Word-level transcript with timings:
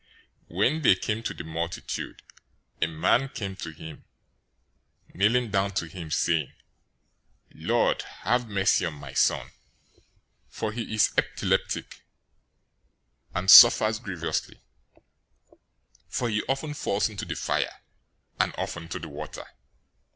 017:014 0.49 0.57
When 0.57 0.81
they 0.81 0.95
came 0.95 1.21
to 1.21 1.33
the 1.35 1.43
multitude, 1.43 2.23
a 2.81 2.87
man 2.87 3.29
came 3.29 3.55
to 3.57 3.69
him, 3.69 4.03
kneeling 5.13 5.51
down 5.51 5.75
to 5.75 5.85
him, 5.85 6.09
saying, 6.09 6.53
017:015 7.53 7.67
"Lord, 7.67 8.01
have 8.01 8.47
mercy 8.47 8.85
on 8.87 8.95
my 8.95 9.13
son, 9.13 9.51
for 10.49 10.71
he 10.71 10.95
is 10.95 11.13
epileptic, 11.19 12.01
and 13.35 13.51
suffers 13.51 13.99
grievously; 13.99 14.59
for 16.07 16.29
he 16.31 16.41
often 16.49 16.73
falls 16.73 17.07
into 17.07 17.23
the 17.25 17.35
fire, 17.35 17.83
and 18.39 18.55
often 18.57 18.81
into 18.85 18.97
the 18.97 19.07
water. 19.07 19.45